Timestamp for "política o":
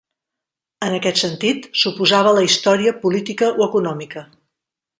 3.05-3.69